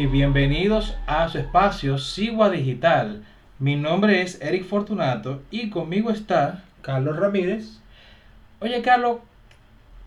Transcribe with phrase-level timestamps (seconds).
[0.00, 3.22] y bienvenidos a su espacio Sigua Digital.
[3.58, 7.80] Mi nombre es Eric Fortunato y conmigo está Carlos Ramírez.
[8.60, 9.18] Oye Carlos,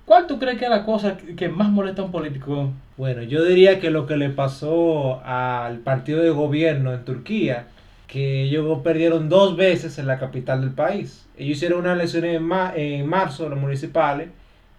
[0.08, 2.72] ¿cuál tú crees que es la cosa que más molesta a un político?
[2.98, 7.68] Bueno, yo diría que lo que le pasó al partido de gobierno en Turquía,
[8.08, 11.28] que ellos perdieron dos veces en la capital del país.
[11.38, 14.30] Ellos hicieron unas elecciones en, en marzo, los municipales,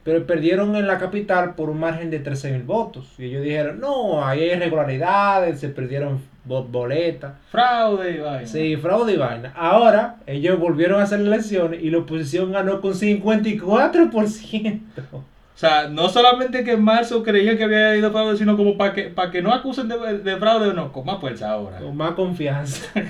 [0.05, 3.07] pero perdieron en la capital por un margen de 13 mil votos.
[3.19, 7.33] Y ellos dijeron, no, hay irregularidades, se perdieron boletas.
[7.51, 8.47] Fraude y vaina.
[8.47, 9.53] Sí, fraude y vaina.
[9.57, 14.81] Ahora, ellos volvieron a hacer elecciones y la oposición ganó con 54%.
[15.55, 18.93] O sea, no solamente que en marzo creían que había ido fraude, sino como para
[18.93, 21.79] que, para que no acusen de, de fraude, no, con más fuerza ahora.
[21.79, 22.91] Con más confianza.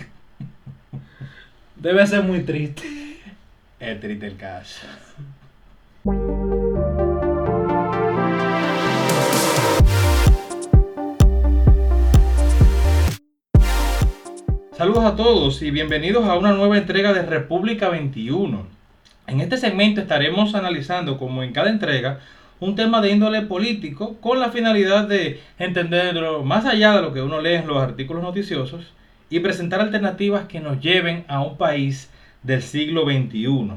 [1.76, 2.82] Debe ser muy triste.
[3.80, 4.86] Es triste el caso.
[14.76, 18.66] Saludos a todos y bienvenidos a una nueva entrega de República 21.
[19.28, 22.18] En este segmento estaremos analizando, como en cada entrega,
[22.58, 27.22] un tema de índole político con la finalidad de entenderlo más allá de lo que
[27.22, 28.92] uno lee en los artículos noticiosos
[29.30, 32.10] y presentar alternativas que nos lleven a un país
[32.42, 33.74] del siglo XXI.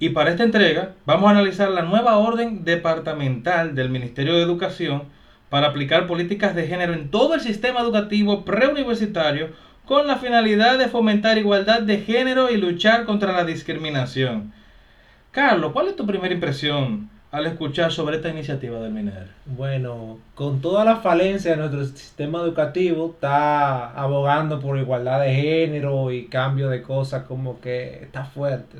[0.00, 5.04] Y para esta entrega vamos a analizar la nueva orden departamental del Ministerio de Educación
[5.50, 9.50] para aplicar políticas de género en todo el sistema educativo preuniversitario
[9.86, 14.52] con la finalidad de fomentar igualdad de género y luchar contra la discriminación.
[15.30, 19.26] Carlos, ¿cuál es tu primera impresión al escuchar sobre esta iniciativa del MINER?
[19.44, 26.10] Bueno, con toda la falencia de nuestro sistema educativo, está abogando por igualdad de género
[26.12, 28.78] y cambio de cosas como que está fuerte.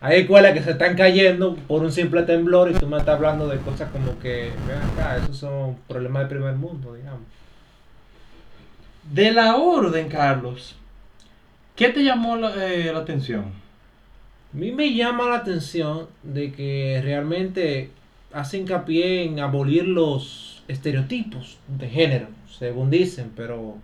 [0.00, 3.48] hay escuelas que se están cayendo por un simple temblor y tú me estás hablando
[3.48, 7.22] de cosas como que, ven acá, esos son problemas del primer mundo, digamos.
[9.10, 10.76] De la orden, Carlos,
[11.74, 13.46] ¿qué te llamó la, eh, la atención?
[14.54, 17.90] A mí me llama la atención de que realmente
[18.32, 23.76] hace hincapié en abolir los estereotipos de género, según dicen, pero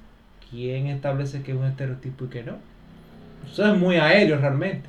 [0.51, 2.57] ¿quién establece que es un estereotipo y que no?
[3.51, 4.89] Eso es muy aéreo realmente.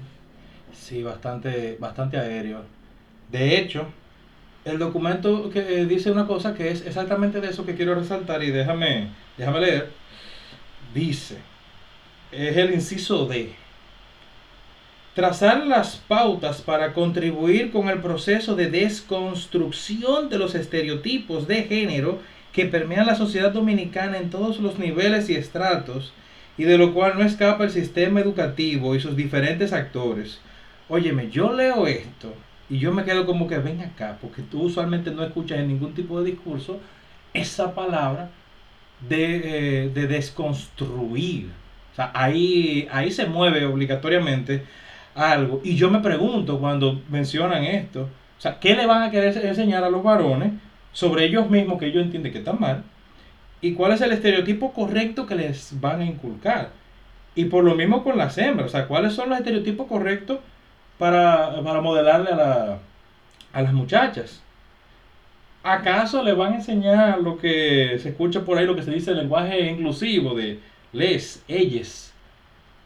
[0.73, 2.62] Sí, bastante, bastante aéreo.
[3.31, 3.88] De hecho,
[4.63, 8.51] el documento que dice una cosa que es exactamente de eso que quiero resaltar y
[8.51, 9.89] déjame, déjame leer
[10.94, 11.38] dice,
[12.31, 13.53] es el inciso D,
[15.16, 22.19] trazar las pautas para contribuir con el proceso de desconstrucción de los estereotipos de género
[22.53, 26.13] que permean la sociedad dominicana en todos los niveles y estratos
[26.57, 30.39] y de lo cual no escapa el sistema educativo y sus diferentes actores.
[30.88, 32.33] Óyeme, yo leo esto
[32.69, 35.94] y yo me quedo como que ven acá, porque tú usualmente no escuchas en ningún
[35.94, 36.79] tipo de discurso
[37.33, 38.29] esa palabra
[39.09, 41.49] eh, de, desconstruir.
[41.93, 44.63] O sea, ahí, ahí se mueve obligatoriamente
[45.15, 45.61] algo.
[45.63, 49.83] Y yo me pregunto cuando mencionan esto, o sea, ¿qué le van a querer enseñar
[49.83, 50.53] a los varones
[50.93, 52.83] sobre ellos mismos que ellos entienden que están mal?
[53.61, 56.71] ¿Y cuál es el estereotipo correcto que les van a inculcar?
[57.35, 60.39] Y por lo mismo con las hembras, o sea, ¿cuáles son los estereotipos correctos
[60.97, 62.77] para, para modelarle a, la,
[63.53, 64.41] a las muchachas?
[65.63, 69.11] ¿Acaso le van a enseñar lo que se escucha por ahí, lo que se dice
[69.11, 70.59] el lenguaje inclusivo de
[70.93, 72.13] les, ellos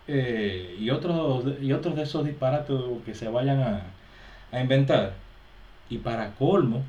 [0.08, 2.76] eh, y, otros, y otros de esos disparates
[3.06, 3.84] que se vayan
[4.52, 5.14] a, inventar?
[5.90, 6.84] Y para colmo,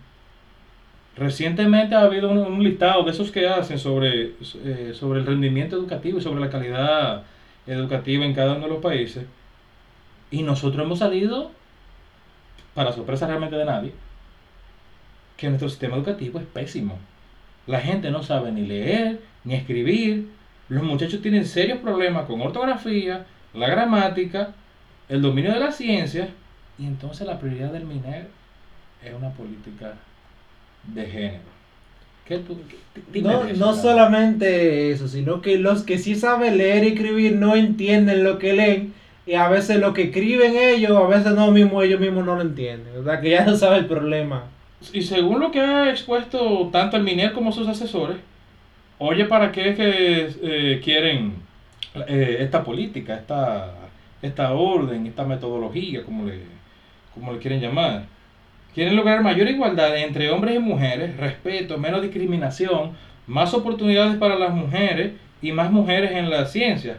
[1.17, 4.33] recientemente ha habido un, listado de esos que hacen sobre,
[4.65, 7.25] eh, sobre el rendimiento educativo y sobre la calidad
[7.67, 9.27] educativa en cada uno de los países.
[10.31, 11.51] Y nosotros hemos salido,
[12.75, 13.93] para sorpresa realmente de nadie,
[15.37, 16.99] que nuestro sistema educativo es pésimo.
[17.67, 20.29] La gente no sabe ni leer, ni escribir.
[20.69, 24.51] Los muchachos tienen serios problemas con ortografía, la gramática,
[25.09, 26.29] el dominio de la ciencia.
[26.79, 28.29] Y entonces la prioridad del MINER
[29.03, 29.95] es una política
[30.85, 31.55] de género.
[33.23, 38.25] no, no solamente eso, sino que los que sí saben leer y escribir no entienden
[38.25, 38.95] lo que leen
[39.27, 42.43] y a veces lo que escriben ellos, a veces no mismo ellos mismos no lo
[42.43, 42.97] entienden.
[42.99, 44.45] O sea que ya no sabe el problema
[44.93, 48.19] y según lo que ha expuesto tanto el MINER como sus asesores,
[48.99, 51.35] oye, ¿para qué es que eh, quieren
[52.09, 53.75] eh, esta política, esta,
[54.23, 56.41] esta orden, esta metodología, como le,
[57.15, 58.05] como le quieren llamar?
[58.75, 62.93] Quieren lograr mayor igualdad entre hombres y mujeres, respeto, menos discriminación,
[63.27, 66.97] más oportunidades para las mujeres y más mujeres en la ciencia.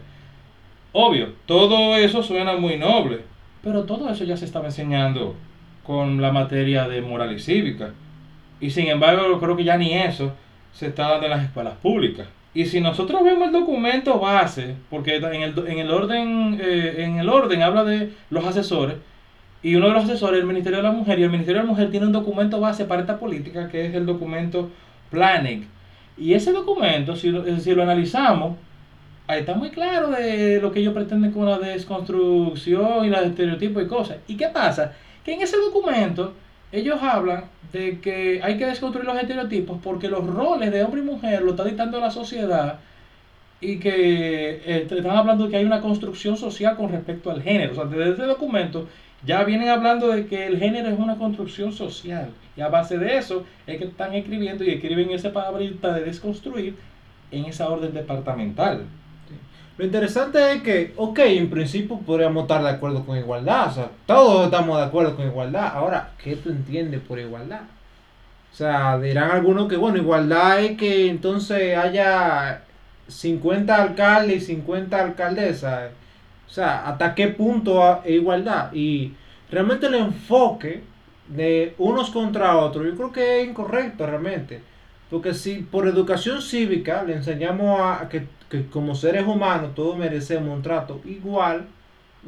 [0.94, 3.20] Obvio, todo eso suena muy noble,
[3.62, 5.36] pero todo eso ya se estaba enseñando
[5.86, 7.92] con la materia de moral y cívica.
[8.60, 10.34] Y sin embargo, creo que ya ni eso
[10.74, 12.28] se está dando en las escuelas públicas.
[12.54, 17.20] Y si nosotros vemos el documento base, porque en el, en el orden eh, en
[17.20, 18.96] el orden habla de los asesores,
[19.62, 21.68] y uno de los asesores es el Ministerio de la Mujer, y el Ministerio de
[21.68, 24.70] la Mujer tiene un documento base para esta política, que es el documento
[25.12, 25.68] Planning.
[26.18, 28.58] Y ese documento, si lo, si lo analizamos,
[29.28, 33.84] ahí está muy claro de lo que ellos pretenden con la desconstrucción y los estereotipos
[33.84, 34.18] y cosas.
[34.28, 34.94] ¿Y qué pasa?
[35.26, 36.34] Que en ese documento
[36.72, 41.04] ellos hablan de que hay que desconstruir los estereotipos porque los roles de hombre y
[41.04, 42.80] mujer lo está dictando la sociedad
[43.60, 47.72] y que eh, están hablando de que hay una construcción social con respecto al género.
[47.72, 48.88] O sea, desde ese documento
[49.26, 52.30] ya vienen hablando de que el género es una construcción social.
[52.56, 56.76] Y a base de eso es que están escribiendo y escriben esa palabrita de desconstruir
[57.32, 58.86] en esa orden departamental.
[59.78, 63.90] Lo interesante es que, ok, en principio podríamos estar de acuerdo con igualdad, o sea,
[64.06, 65.72] todos estamos de acuerdo con igualdad.
[65.74, 67.62] Ahora, ¿qué tú entiendes por igualdad?
[68.54, 72.62] O sea, dirán algunos que, bueno, igualdad es que entonces haya
[73.10, 75.92] 50 alcaldes y 50 alcaldesas.
[76.48, 78.72] O sea, ¿hasta qué punto es igualdad?
[78.72, 79.12] Y
[79.52, 80.84] realmente el enfoque
[81.28, 84.62] de unos contra otros, yo creo que es incorrecto realmente.
[85.10, 90.56] Porque si por educación cívica le enseñamos a que que como seres humanos todos merecemos
[90.56, 91.66] un trato igual,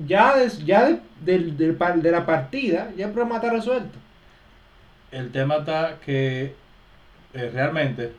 [0.06, 0.36] ya,
[0.66, 3.98] ya de, de, la partida, ya el problema está resuelto.
[5.12, 6.54] El tema está que
[7.34, 8.14] eh, realmente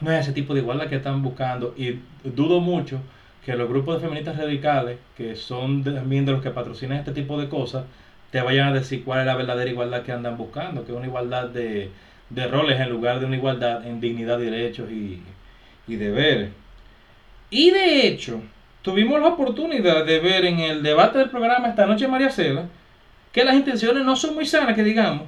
[0.00, 3.00] no es ese tipo de igualdad que están buscando y dudo mucho
[3.44, 7.40] que los grupos de feministas radicales, que son también de los que patrocinan este tipo
[7.40, 7.84] de cosas,
[8.30, 11.06] te vayan a decir cuál es la verdadera igualdad que andan buscando, que es una
[11.06, 11.90] igualdad de,
[12.34, 15.20] de roles en lugar de una igualdad en dignidad, derechos y,
[15.86, 16.50] y deberes.
[17.50, 18.40] Y de hecho,
[18.82, 22.66] tuvimos la oportunidad de ver en el debate del programa esta noche María Cela
[23.32, 25.22] que las intenciones no son muy sanas, que digamos,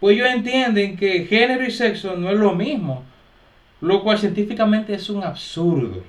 [0.00, 3.04] pues ellos entienden que género y sexo no es lo mismo,
[3.80, 6.02] lo cual científicamente es un absurdo.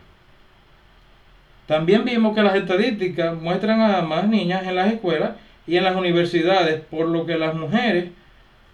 [1.68, 5.32] También vimos que las estadísticas muestran a más niñas en las escuelas
[5.68, 8.10] y en las universidades, por lo que las mujeres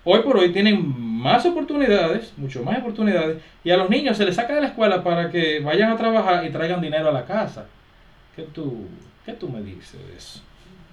[0.04, 0.78] hoy por hoy tienen
[1.20, 5.04] más oportunidades, mucho más oportunidades, y a los niños se les saca de la escuela
[5.04, 7.66] para que vayan a trabajar y traigan dinero a la casa.
[8.36, 8.86] ¿Qué tú,
[9.26, 10.40] qué tú me dices de eso?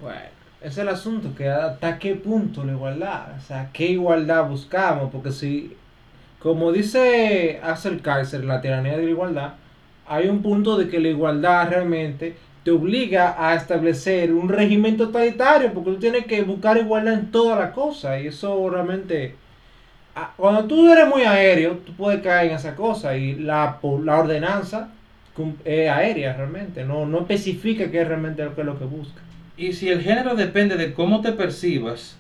[0.00, 0.18] Bueno,
[0.60, 5.30] es el asunto, que hasta qué punto la igualdad, o sea, qué igualdad buscamos, porque
[5.30, 5.76] si,
[6.40, 9.52] como dice Axel Kaiser, la tiranía de la igualdad,
[10.08, 15.72] hay un punto de que la igualdad realmente te obliga a establecer un régimen totalitario,
[15.72, 19.36] porque tú tienes que buscar igualdad en toda la cosa, y eso realmente
[20.36, 24.88] cuando tú eres muy aéreo, tú puedes caer en esa cosa y la, la ordenanza
[25.64, 29.20] es aérea realmente, no, no especifica qué es realmente lo que es lo que busca.
[29.58, 32.16] Y si el género depende de cómo te percibas,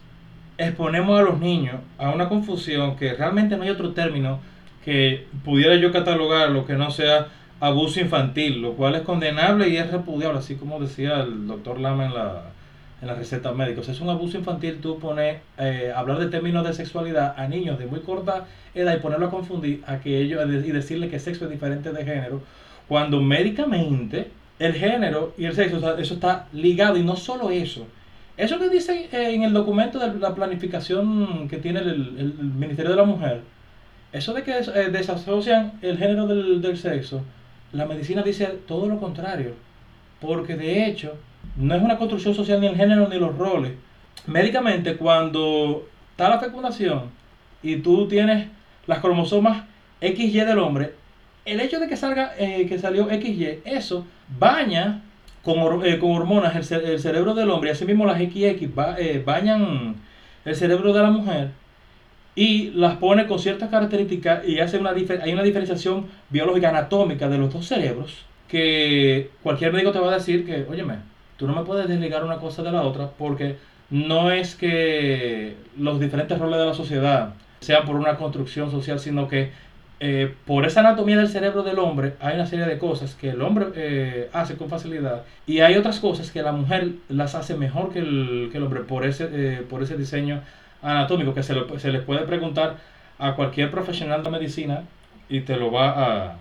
[0.58, 4.40] exponemos a los niños a una confusión que realmente no hay otro término
[4.84, 7.28] que pudiera yo catalogar lo que no sea
[7.60, 12.06] abuso infantil, lo cual es condenable y es repudiable, así como decía el doctor Lama
[12.06, 12.42] en la,
[13.00, 13.88] en las recetas médicas.
[13.88, 17.86] Es un abuso infantil tú pones, eh, hablar de términos de sexualidad a niños de
[17.86, 21.50] muy corta edad y ponerlo a confundir a que ellos y decirle que sexo es
[21.50, 22.42] diferente de género,
[22.88, 27.86] cuando médicamente el género y el sexo, eso está ligado y no solo eso.
[28.36, 32.96] Eso que dice eh, en el documento de la planificación que tiene el, Ministerio de
[32.96, 33.40] la Mujer,
[34.12, 37.22] eso de que eh, desasocian el género del, del sexo,
[37.72, 39.52] la medicina dice todo lo contrario,
[40.20, 41.14] porque de hecho
[41.56, 43.72] no es una construcción social ni el género ni los roles.
[44.26, 47.10] Médicamente, cuando está la fecundación
[47.62, 48.48] y tú tienes
[48.86, 49.64] las cromosomas
[50.00, 50.94] XY del hombre,
[51.44, 54.06] el hecho de que salga, eh, que salió XY, eso
[54.38, 55.02] baña
[55.42, 59.96] con, eh, hormonas el, cerebro del hombre, y asimismo las XX eh, bañan
[60.44, 61.50] el cerebro de la mujer
[62.34, 67.38] y las pone con ciertas características y hace una hay una diferenciación biológica anatómica de
[67.38, 70.96] los dos cerebros que cualquier médico te va a decir que, óyeme,
[71.36, 73.56] Tú no me puedes desligar una cosa de la otra porque
[73.90, 79.28] no es que los diferentes roles de la sociedad sean por una construcción social, sino
[79.28, 79.50] que
[79.98, 83.40] eh, por esa anatomía del cerebro del hombre hay una serie de cosas que el
[83.40, 87.94] hombre eh, hace con facilidad y hay otras cosas que la mujer las hace mejor
[87.94, 90.42] que el, que el hombre por ese, eh, por ese diseño
[90.82, 92.76] anatómico que se, le, puede preguntar
[93.18, 94.82] a cualquier profesional de medicina
[95.30, 96.36] y te lo va a,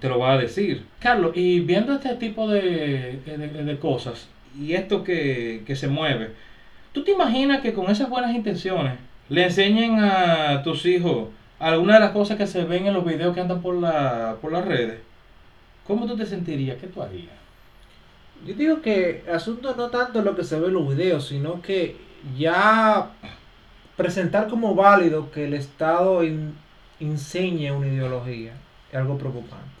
[0.00, 0.84] te lo va a decir.
[0.98, 6.30] Carlos, y viendo este tipo de, de, cosas y esto que, se mueve,
[6.92, 8.94] ¿tú te imaginas que con esas buenas intenciones
[9.28, 13.34] le enseñen a tus hijos algunas de las cosas que se ven en los videos
[13.34, 15.00] que andan por, la, por las redes?
[15.86, 16.78] ¿Cómo tú te sentirías?
[16.78, 17.34] ¿Qué tú harías?
[18.44, 21.62] Yo digo que el asunto no tanto lo que se ve en los videos, sino
[21.62, 21.96] que
[22.36, 23.12] ya
[23.96, 26.22] presentar como válido que el Estado
[27.00, 28.52] enseñe una ideología
[28.90, 29.75] es algo preocupante.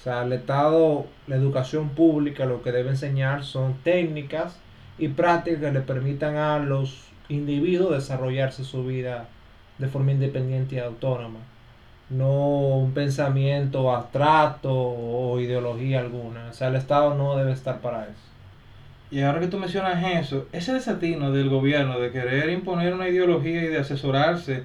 [0.00, 4.58] O sea, el Estado, la educación pública, lo que debe enseñar son técnicas
[4.98, 9.28] y prácticas que le permitan a los individuos desarrollarse su vida
[9.76, 11.40] de forma independiente y autónoma.
[12.08, 12.32] No
[12.78, 16.48] un pensamiento abstracto o ideología alguna.
[16.48, 18.30] O sea, el Estado no debe estar para eso.
[19.10, 23.64] Y ahora que tú mencionas eso, ese desatino del gobierno de querer imponer una ideología
[23.64, 24.64] y de asesorarse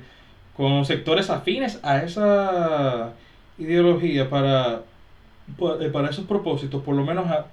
[0.56, 3.12] con sectores afines a esa
[3.58, 4.84] ideología para,
[5.92, 7.46] para esos propósitos, por lo menos a,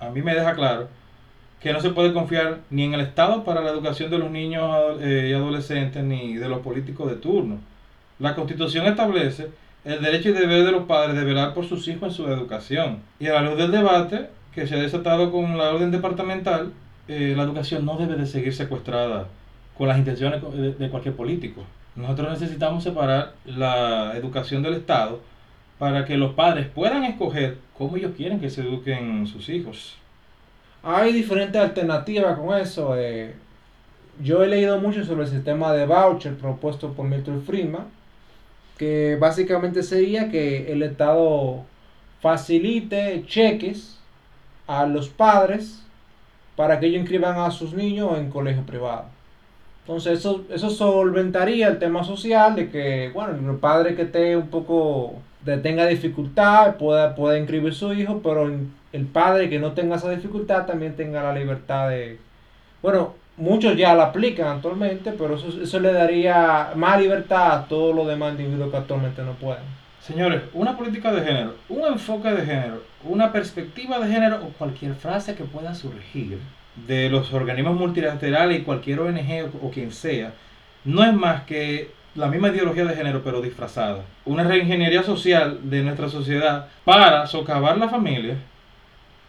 [0.00, 0.88] a mí me deja claro
[1.60, 4.98] que no se puede confiar ni en el Estado para la educación de los niños
[5.00, 7.58] eh, y adolescentes ni de los políticos de turno.
[8.18, 9.48] La Constitución establece
[9.84, 12.98] el derecho y deber de los padres de velar por sus hijos en su educación.
[13.18, 16.72] Y a la luz del debate, que se ha desatado con la orden departamental,
[17.08, 19.28] eh, la educación no debe de seguir secuestrada
[19.78, 20.42] con las intenciones
[20.78, 21.62] de, cualquier político.
[21.94, 25.20] Nosotros necesitamos separar la educación del Estado
[25.78, 29.96] para que los padres puedan escoger cómo ellos quieren que se eduquen sus hijos.
[30.82, 32.96] Hay diferentes alternativas con eso.
[32.96, 33.34] Eh.
[34.22, 37.86] yo he leído mucho sobre el sistema de voucher propuesto por Milton Friedman,
[38.78, 41.64] que básicamente sería que el Estado
[42.20, 43.98] facilite cheques
[44.66, 45.82] a los padres
[46.56, 49.04] para que ellos inscriban a sus niños en colegio privado.
[49.82, 54.48] Entonces eso, eso solventaría el tema social de que, bueno, el padre que esté un
[54.48, 55.14] poco,
[55.62, 58.50] tenga dificultad pueda, pueda inscribir su hijo, pero
[58.92, 62.18] el padre que no tenga esa dificultad también tenga la libertad de,
[62.82, 67.94] bueno, muchos ya la aplican actualmente, pero eso, eso le daría más libertad a todos
[67.94, 69.64] los demás individuos que actualmente no pueden.
[70.00, 74.94] Señores, una política de género, un enfoque de género, una perspectiva de género o cualquier
[74.94, 76.38] frase que pueda surgir
[76.86, 80.32] de los organismos multilaterales y cualquier ONG o, quien sea,
[80.84, 84.04] no es más que la misma ideología de género pero disfrazada.
[84.24, 88.36] Una reingeniería social de nuestra sociedad para socavar la familia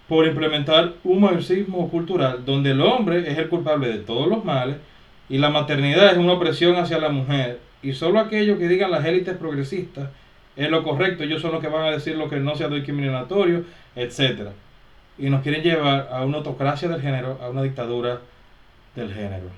[0.07, 4.77] por implementar un marxismo cultural donde el hombre es el culpable de todos los males
[5.29, 9.05] y la maternidad es una opresión hacia la mujer y solo aquello que digan las
[9.05, 10.09] élites progresistas
[10.57, 13.63] es lo correcto, ellos son los que van a decir lo que no sea discriminatorio,
[13.95, 14.49] etc.
[15.19, 18.21] Y nos quieren llevar a una autocracia del género, a una dictadura
[18.95, 19.49] del género.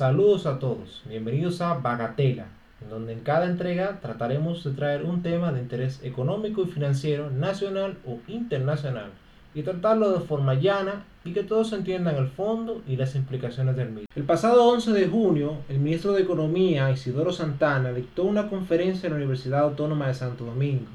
[0.00, 2.46] Saludos a todos, bienvenidos a Bagatela,
[2.88, 7.98] donde en cada entrega trataremos de traer un tema de interés económico y financiero nacional
[8.06, 9.10] o internacional
[9.54, 13.90] y tratarlo de forma llana y que todos entiendan el fondo y las implicaciones del
[13.90, 14.06] mismo.
[14.14, 19.12] El pasado 11 de junio, el ministro de Economía, Isidoro Santana, dictó una conferencia en
[19.12, 20.86] la Universidad Autónoma de Santo Domingo,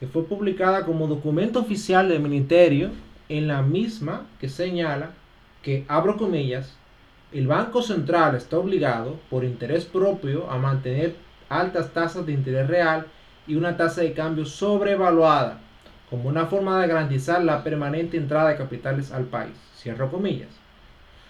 [0.00, 2.90] que fue publicada como documento oficial del ministerio
[3.28, 5.12] en la misma que señala
[5.62, 6.79] que, abro comillas,
[7.32, 11.14] el Banco Central está obligado, por interés propio, a mantener
[11.48, 13.06] altas tasas de interés real
[13.46, 15.60] y una tasa de cambio sobrevaluada,
[16.08, 19.54] como una forma de garantizar la permanente entrada de capitales al país.
[19.76, 20.48] Cierro comillas.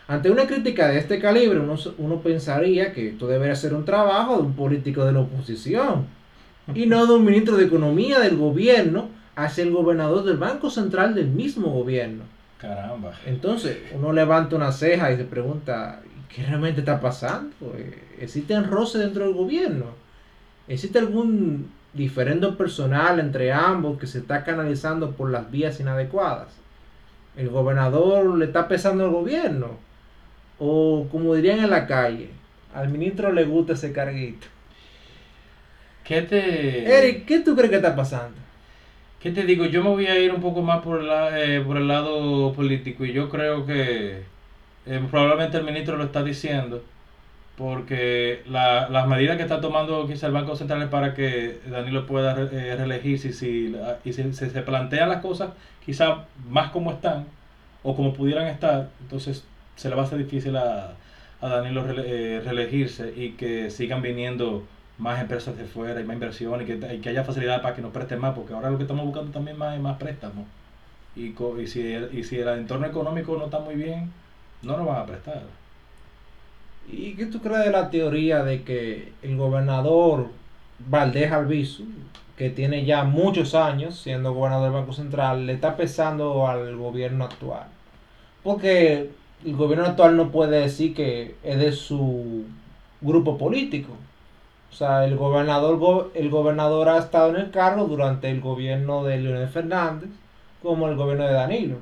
[0.09, 4.37] Ante una crítica de este calibre, uno, uno pensaría que esto debería ser un trabajo
[4.37, 6.07] de un político de la oposición
[6.75, 11.14] y no de un ministro de Economía del gobierno hacia el gobernador del Banco Central
[11.14, 12.25] del mismo gobierno.
[12.61, 13.12] Caramba.
[13.25, 17.55] Entonces, uno levanta una ceja y se pregunta, ¿qué realmente está pasando?
[17.75, 19.87] Eh, ¿Existe un roce dentro del gobierno?
[20.69, 26.49] ¿Existe algún diferendo personal entre ambos que se está canalizando por las vías inadecuadas?
[27.37, 29.79] ¿El gobernador le está pesando al gobierno?
[30.59, 32.29] O como dirían en la calle,
[32.75, 34.47] al ministro le gusta ese carguito.
[36.05, 36.99] ¿Qué te...
[36.99, 38.37] Eric, ¿qué tú crees que está pasando?
[39.21, 39.67] ¿Qué te digo?
[39.67, 43.05] Yo me voy a ir un poco más por el, eh, por el lado político
[43.05, 44.23] y yo creo que
[44.87, 46.83] eh, probablemente el ministro lo está diciendo
[47.59, 52.33] porque la, las medidas que está tomando quizá el Banco Central para que Danilo pueda
[52.50, 55.50] eh, reelegirse si, y si, se plantean las cosas
[55.85, 57.27] quizá más como están
[57.83, 59.45] o como pudieran estar, entonces
[59.77, 60.95] se le va a hacer difícil a,
[61.43, 64.65] a Danilo reelegirse y que sigan viniendo
[65.00, 68.21] más empresas de fuera y más inversión y que, haya facilidad para que nos presten
[68.21, 70.47] más, porque ahora lo que estamos buscando también más es más préstamos.
[71.16, 74.12] Y, y, si el, y si el entorno económico no está muy bien,
[74.62, 75.42] no nos van a prestar.
[76.87, 80.28] ¿Y qué tú crees de la teoría de que el gobernador
[80.87, 81.85] Valdés Albizu,
[82.37, 87.25] que tiene ya muchos años siendo gobernador del Banco Central, le está pesando al gobierno
[87.25, 87.66] actual?
[88.42, 89.11] Porque
[89.47, 92.45] el gobierno actual no puede decir que es de su
[93.00, 93.97] grupo político
[94.71, 99.19] O sea, el gobernador, el gobernador ha estado en el cargo durante el gobierno de
[99.19, 100.11] Leonel Fernández
[100.62, 101.77] como el gobierno de Danilo.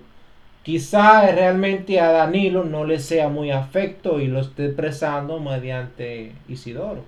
[0.62, 7.04] Quizá realmente a Danilo no le sea muy afecto y lo esté expresando mediante Isidoro.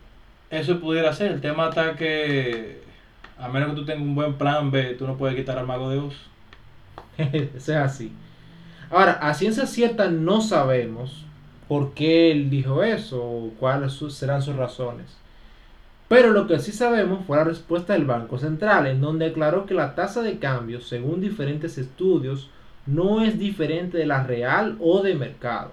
[0.51, 1.33] Eso pudiera ser.
[1.33, 2.83] El tema está que,
[3.39, 5.91] a menos que tú tengas un buen plan B, tú no puedes quitar al mago
[5.91, 6.15] de Oz.
[7.19, 8.13] Eso es así.
[8.91, 11.25] Ahora, a ciencia cierta no sabemos
[11.69, 15.07] por qué él dijo eso o cuáles serán sus razones.
[16.11, 19.75] Pero lo que sí sabemos fue la respuesta del Banco Central, en donde declaró que
[19.75, 22.51] la tasa de cambio, según diferentes estudios,
[22.85, 25.71] no es diferente de la real o de mercado.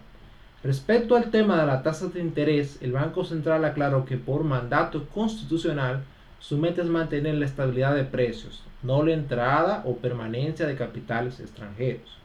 [0.64, 5.08] Respecto al tema de la tasa de interés, el Banco Central aclaró que por mandato
[5.08, 6.04] constitucional
[6.40, 11.40] su meta es mantener la estabilidad de precios, no la entrada o permanencia de capitales
[11.40, 12.16] extranjeros.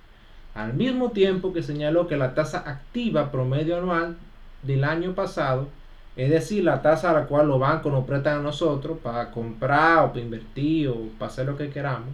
[0.54, 4.18] Al mismo tiempo que señaló que la tasa activa promedio anual
[4.62, 5.70] del año pasado,
[6.16, 10.04] es decir, la tasa a la cual los bancos nos prestan a nosotros para comprar
[10.04, 12.10] o para invertir o para hacer lo que queramos,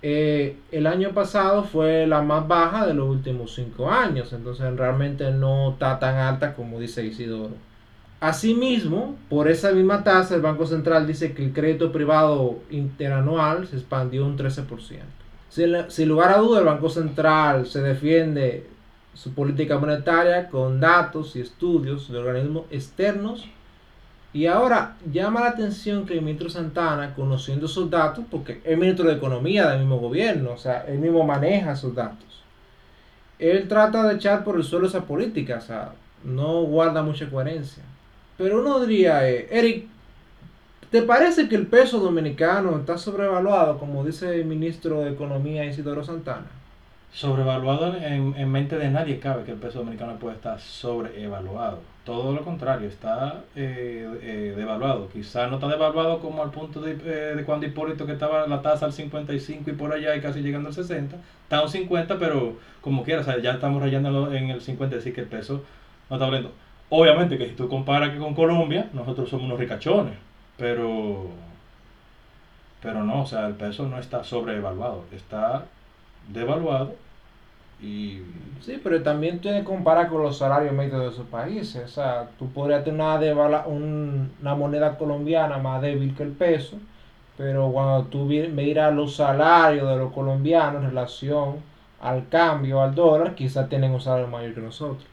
[0.00, 5.30] eh, el año pasado fue la más baja de los últimos cinco años, entonces realmente
[5.32, 7.54] no está tan alta como dice Isidoro.
[8.20, 13.76] Asimismo, por esa misma tasa, el Banco Central dice que el crédito privado interanual se
[13.76, 14.64] expandió un 13%.
[15.48, 18.66] Sin, lugar a duda, el Banco Central se defiende
[19.18, 23.48] su política monetaria con datos y estudios de organismos externos.
[24.32, 29.08] Y ahora llama la atención que el ministro Santana, conociendo esos datos, porque es ministro
[29.08, 32.44] de Economía del mismo gobierno, o sea, él mismo maneja esos datos.
[33.40, 37.82] Él trata de echar por el suelo esa política, o sea, no guarda mucha coherencia.
[38.36, 39.88] Pero uno diría, eh, Eric,
[40.90, 46.02] ¿Te parece que el peso dominicano está sobrevaluado, como dice el ministro de Economía Isidoro
[46.02, 46.46] Santana?
[47.12, 51.80] Sobrevaluado en, mente de nadie cabe que el peso dominicano puede estar sobrevaluado.
[52.04, 55.08] Todo lo contrario, está eh, eh, devaluado.
[55.08, 58.62] Quizás no está devaluado como al punto de, eh, de, cuando Hipólito que estaba la
[58.62, 61.16] tasa al 55 y por allá y casi llegando al 60.
[61.42, 65.22] Está a un 50, pero como quiera, ya estamos rayando en el 50, decir que
[65.22, 65.64] el peso
[66.08, 66.52] no está hablando.
[66.90, 71.30] Obviamente que si tú comparas que con Colombia, nosotros somos unos ricachones pero,
[72.82, 75.64] pero no, o sea, el peso no está sobrevaluado, está
[76.28, 76.94] devaluado
[77.80, 78.22] y...
[78.60, 81.84] Sí, pero también tiene que comparar con los salarios medios de esos países.
[81.84, 86.76] O sea, tú podrías tener una, una moneda colombiana más débil que el peso,
[87.36, 91.56] pero cuando tú miras los salarios de los colombianos en relación
[92.00, 95.06] al cambio, al dólar, quizás tienen un salario mayor que nosotros.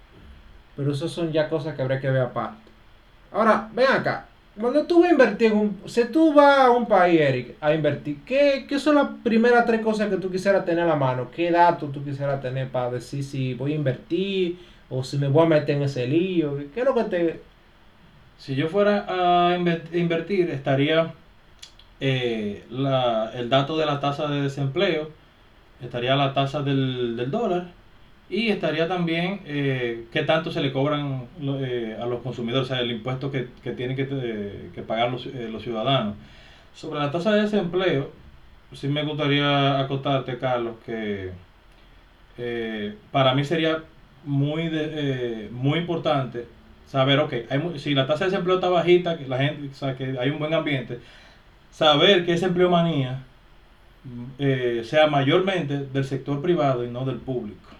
[0.75, 2.71] Pero eso son ya cosas que habría que ver aparte.
[3.31, 4.25] Ahora, ven acá,
[4.59, 5.77] cuando tú vas a invertir un...
[5.85, 9.81] Si tú vas a un país, Eric, a invertir, ¿qué, ¿qué, son las primeras tres
[9.81, 11.29] cosas que tú quisieras tener a la mano?
[11.29, 14.57] ¿Qué datos tú quisieras tener para decir si voy a invertir
[14.89, 16.57] o si me voy a meter en ese lío?
[16.73, 17.41] ¿Qué es lo que te...?
[18.37, 21.13] Si yo fuera a invertir, estaría
[21.99, 25.09] eh, la, el dato de la tasa de desempleo,
[25.81, 27.71] estaría la tasa del, del dólar,
[28.29, 32.81] y estaría también eh, qué tanto se le cobran eh, a los consumidores, o sea,
[32.81, 36.15] el impuesto que, que tienen que, eh, que pagar los, los, ciudadanos.
[36.73, 38.11] Sobre la tasa de desempleo,
[38.73, 41.31] sí me gustaría acotarte, Carlos, que
[43.11, 43.83] para mí sería
[44.25, 46.47] muy, de, muy importante
[46.87, 47.33] saber, ok,
[47.77, 50.39] si la tasa de desempleo está bajita, que la gente, o sea, que hay un
[50.39, 50.99] buen ambiente,
[51.71, 53.23] saber que esa empleomanía
[54.83, 57.74] sea mayormente del sector privado y no del público.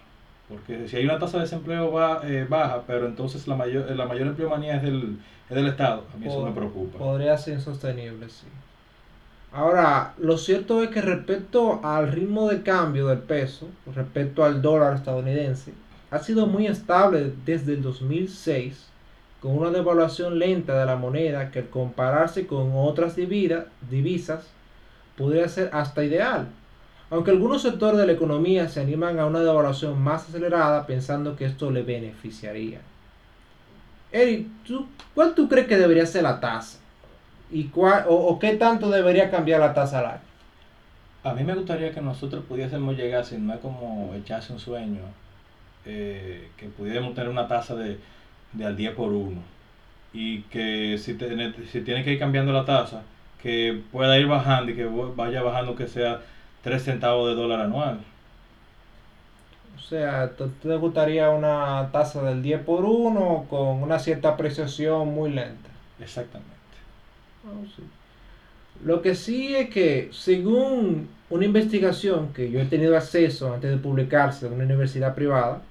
[0.48, 4.28] Porque si hay una tasa de desempleo eh, baja, pero entonces la mayor, la mayor
[4.28, 6.98] empleomanía es del, es del Estado, a mí eso me preocupa.
[6.98, 8.46] Podría ser insostenible, sí.
[9.52, 14.94] Ahora, lo cierto es que respecto al ritmo de cambio del peso, respecto al dólar
[14.96, 15.72] estadounidense,
[16.10, 18.86] ha sido muy estable desde el 2006,
[19.40, 24.46] con una devaluación lenta de la moneda que al compararse con otras divisas
[25.16, 26.48] podría ser hasta ideal.
[27.10, 31.44] Aunque algunos sectores de la economía se animan a una devaluación más acelerada pensando que
[31.44, 32.80] esto le beneficiaría.
[34.10, 34.46] Eric,
[35.14, 36.78] ¿cuál tú crees que debería ser la tasa?
[37.50, 40.20] ¿Y cuál, o, qué tanto debería cambiar la tasa al año?
[41.22, 45.02] A mí me gustaría que nosotros pudiésemos llegar, sin más como echarse un sueño,
[45.84, 47.98] eh, que pudiéramos tener una tasa de,
[48.64, 49.40] al día por uno.
[50.12, 51.16] Y que si,
[51.70, 53.02] si tiene que ir cambiando la tasa,
[53.40, 56.20] que pueda ir bajando y que vaya bajando que sea
[56.62, 58.06] 3 centavos de dólar anual.
[59.76, 65.30] O sea, ¿te gustaría una tasa del 10 por 1 con una cierta apreciación muy
[65.30, 65.70] lenta?
[65.98, 66.52] Exactamente.
[67.44, 67.64] Oh,
[68.80, 73.76] Lo que sí es que, según una investigación que yo he tenido acceso antes de
[73.78, 75.62] publicarse en una universidad privada,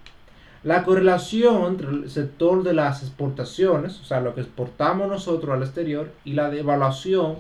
[0.64, 5.62] La correlación entre el sector de las exportaciones, o sea, lo que exportamos nosotros al
[5.62, 7.38] exterior, y la devaluación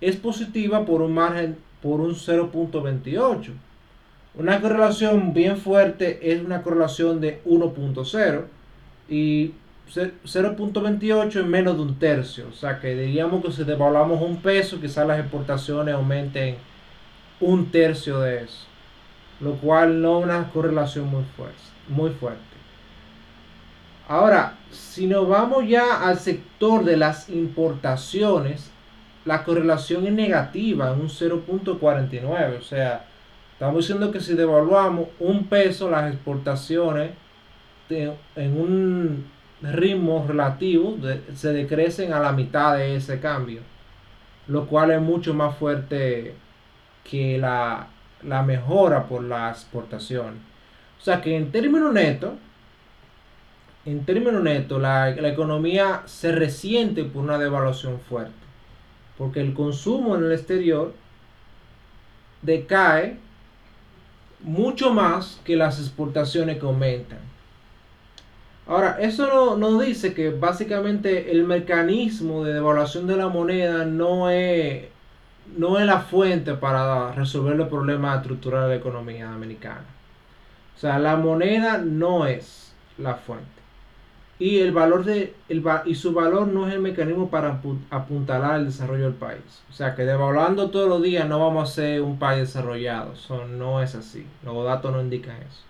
[0.00, 3.52] es positiva por un margen por un 0.28.
[4.34, 8.44] Una correlación bien fuerte es una correlación de 1.0
[9.08, 9.52] y
[9.94, 12.46] 0.28 es menos de un tercio.
[12.48, 16.56] O sea que diríamos que si devaluamos un peso, quizás las exportaciones aumenten
[17.40, 18.66] un tercio de eso.
[19.40, 21.60] Lo cual no es una correlación muy fuerte.
[21.88, 22.40] Muy fuerte.
[24.08, 28.70] Ahora, si nos vamos ya al sector de las importaciones,
[29.24, 32.58] la correlación es negativa en un 0.49.
[32.58, 33.04] O sea,
[33.52, 37.10] estamos diciendo que si devaluamos un peso, las exportaciones
[37.90, 39.26] en un
[39.62, 40.96] ritmo relativo
[41.34, 43.60] se decrecen a la mitad de ese cambio,
[44.48, 46.34] lo cual es mucho más fuerte
[47.08, 47.88] que la,
[48.44, 50.38] mejora por la exportación.
[51.00, 52.32] O sea que en términos netos,
[53.84, 58.32] en términos netos, la, la economía se resiente por una devaluación fuerte,
[59.22, 60.92] porque el consumo en el exterior
[62.42, 63.18] decae
[64.40, 67.20] mucho más que las exportaciones que aumentan.
[68.66, 74.86] Ahora, eso no, dice que básicamente el mecanismo de devaluación de la moneda no es,
[75.56, 79.84] no es la fuente para resolver los problemas estructurales de la economía americana.
[80.76, 83.61] O sea, la moneda no es la fuente.
[84.38, 88.66] Y, el valor de, el, y su valor no es el mecanismo para apuntalar el
[88.66, 89.62] desarrollo del país.
[89.70, 93.12] O sea, que devaluando todos los días no vamos a ser un país desarrollado.
[93.12, 94.26] Eso no es así.
[94.44, 95.62] Los datos no indican eso.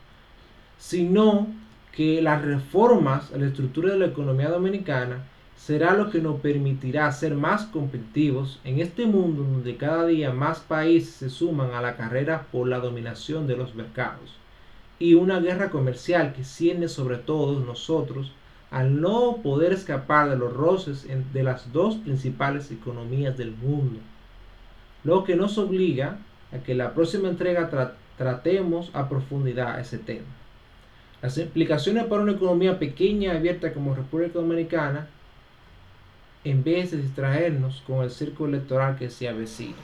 [0.78, 1.48] Sino
[1.92, 5.24] que las reformas a la estructura de la economía dominicana
[5.56, 10.58] será lo que nos permitirá ser más competitivos en este mundo donde cada día más
[10.60, 14.42] países se suman a la carrera por la dominación de los mercados
[14.98, 18.32] y una guerra comercial que ciende sobre todos nosotros
[18.72, 24.00] al no poder escapar de los roces de las dos principales economías del mundo,
[25.04, 26.18] lo que nos obliga
[26.52, 30.24] a que la próxima entrega tratemos a profundidad ese tema.
[31.20, 35.06] Las implicaciones para una economía pequeña y abierta como República Dominicana,
[36.42, 39.76] en vez de distraernos con el círculo electoral que se avecina.